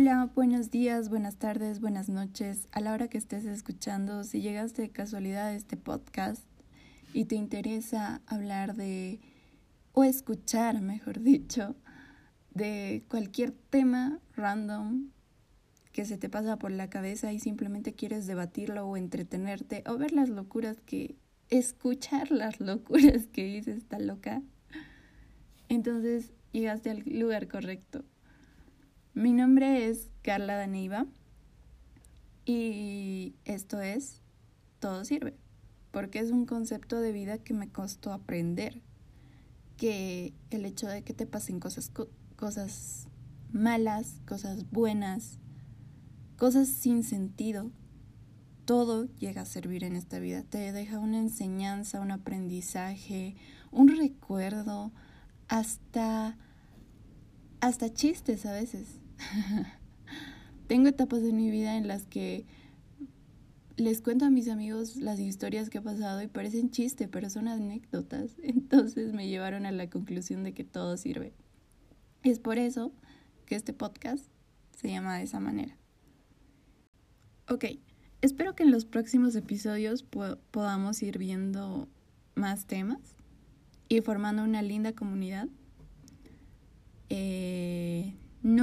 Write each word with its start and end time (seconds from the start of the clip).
Hola, 0.00 0.30
buenos 0.36 0.70
días, 0.70 1.08
buenas 1.08 1.38
tardes, 1.38 1.80
buenas 1.80 2.08
noches. 2.08 2.68
A 2.70 2.78
la 2.78 2.92
hora 2.92 3.08
que 3.08 3.18
estés 3.18 3.44
escuchando, 3.46 4.22
si 4.22 4.40
llegaste 4.40 4.82
de 4.82 4.90
casualidad 4.90 5.48
a 5.48 5.54
este 5.54 5.76
podcast 5.76 6.44
y 7.12 7.24
te 7.24 7.34
interesa 7.34 8.22
hablar 8.28 8.76
de, 8.76 9.18
o 9.90 10.04
escuchar, 10.04 10.80
mejor 10.82 11.18
dicho, 11.24 11.74
de 12.54 13.02
cualquier 13.08 13.50
tema 13.50 14.20
random 14.36 15.08
que 15.90 16.04
se 16.04 16.16
te 16.16 16.28
pasa 16.28 16.60
por 16.60 16.70
la 16.70 16.88
cabeza 16.88 17.32
y 17.32 17.40
simplemente 17.40 17.92
quieres 17.92 18.28
debatirlo 18.28 18.86
o 18.86 18.96
entretenerte 18.96 19.82
o 19.84 19.98
ver 19.98 20.12
las 20.12 20.28
locuras 20.28 20.80
que, 20.80 21.16
escuchar 21.50 22.30
las 22.30 22.60
locuras 22.60 23.26
que 23.26 23.42
dice 23.42 23.72
esta 23.72 23.98
loca, 23.98 24.42
entonces 25.68 26.30
llegaste 26.52 26.90
al 26.90 27.02
lugar 27.04 27.48
correcto. 27.48 28.04
Mi 29.18 29.32
nombre 29.32 29.88
es 29.88 30.10
Carla 30.22 30.54
Daneiva 30.54 31.04
y 32.44 33.34
esto 33.46 33.80
es 33.80 34.22
Todo 34.78 35.04
sirve, 35.04 35.34
porque 35.90 36.20
es 36.20 36.30
un 36.30 36.46
concepto 36.46 37.00
de 37.00 37.10
vida 37.10 37.38
que 37.38 37.52
me 37.52 37.68
costó 37.68 38.12
aprender, 38.12 38.80
que 39.76 40.34
el 40.50 40.64
hecho 40.64 40.86
de 40.86 41.02
que 41.02 41.14
te 41.14 41.26
pasen 41.26 41.58
cosas, 41.58 41.90
cosas 42.36 43.08
malas, 43.50 44.20
cosas 44.24 44.70
buenas, 44.70 45.40
cosas 46.36 46.68
sin 46.68 47.02
sentido, 47.02 47.72
todo 48.66 49.06
llega 49.16 49.42
a 49.42 49.46
servir 49.46 49.82
en 49.82 49.96
esta 49.96 50.20
vida. 50.20 50.44
Te 50.44 50.70
deja 50.70 51.00
una 51.00 51.18
enseñanza, 51.18 52.00
un 52.00 52.12
aprendizaje, 52.12 53.34
un 53.72 53.88
recuerdo, 53.88 54.92
hasta, 55.48 56.38
hasta 57.60 57.92
chistes 57.92 58.46
a 58.46 58.52
veces. 58.52 59.00
Tengo 60.66 60.88
etapas 60.88 61.22
de 61.22 61.32
mi 61.32 61.50
vida 61.50 61.76
en 61.76 61.88
las 61.88 62.04
que 62.04 62.46
les 63.76 64.02
cuento 64.02 64.24
a 64.24 64.30
mis 64.30 64.48
amigos 64.48 64.96
las 64.96 65.20
historias 65.20 65.70
que 65.70 65.78
ha 65.78 65.82
pasado 65.82 66.20
y 66.20 66.26
parecen 66.26 66.70
chiste, 66.70 67.08
pero 67.08 67.30
son 67.30 67.48
anécdotas. 67.48 68.32
Entonces 68.42 69.12
me 69.12 69.28
llevaron 69.28 69.66
a 69.66 69.72
la 69.72 69.88
conclusión 69.88 70.42
de 70.44 70.52
que 70.52 70.64
todo 70.64 70.96
sirve. 70.96 71.32
Es 72.22 72.38
por 72.40 72.58
eso 72.58 72.92
que 73.46 73.54
este 73.54 73.72
podcast 73.72 74.26
se 74.76 74.90
llama 74.90 75.16
de 75.16 75.24
esa 75.24 75.40
manera. 75.40 75.76
Ok, 77.48 77.64
espero 78.20 78.54
que 78.54 78.64
en 78.64 78.70
los 78.70 78.84
próximos 78.84 79.34
episodios 79.34 80.04
podamos 80.50 81.02
ir 81.02 81.16
viendo 81.16 81.88
más 82.34 82.66
temas 82.66 83.00
y 83.88 84.00
formando 84.00 84.42
una 84.42 84.60
linda 84.60 84.92
comunidad. 84.92 85.48
Eh, 87.08 87.47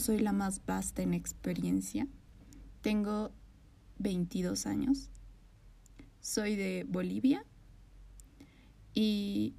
soy 0.00 0.18
la 0.18 0.32
más 0.32 0.64
vasta 0.64 1.02
en 1.02 1.14
experiencia. 1.14 2.06
Tengo 2.80 3.32
22 3.98 4.66
años. 4.66 5.10
Soy 6.20 6.56
de 6.56 6.84
Bolivia. 6.88 7.44
Y 8.94 9.54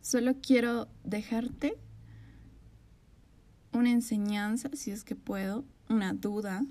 solo 0.00 0.34
quiero 0.40 0.88
dejarte 1.04 1.78
una 3.72 3.90
enseñanza, 3.90 4.68
si 4.74 4.90
es 4.90 5.04
que 5.04 5.16
puedo, 5.16 5.64
una 5.88 6.12
duda, 6.12 6.64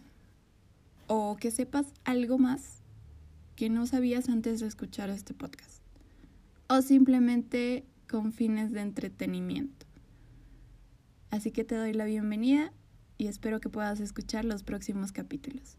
o 1.07 1.35
que 1.37 1.51
sepas 1.51 1.87
algo 2.03 2.37
más 2.37 2.81
que 3.55 3.69
no 3.69 3.85
sabías 3.85 4.29
antes 4.29 4.59
de 4.59 4.67
escuchar 4.67 5.09
este 5.09 5.33
podcast, 5.33 5.81
o 6.67 6.81
simplemente 6.81 7.85
con 8.09 8.33
fines 8.33 8.71
de 8.71 8.81
entretenimiento. 8.81 9.85
Así 11.31 11.51
que 11.51 11.63
te 11.63 11.75
doy 11.75 11.93
la 11.93 12.05
bienvenida 12.05 12.73
y 13.17 13.27
espero 13.27 13.61
que 13.61 13.69
puedas 13.69 14.01
escuchar 14.01 14.43
los 14.43 14.63
próximos 14.63 15.13
capítulos. 15.13 15.77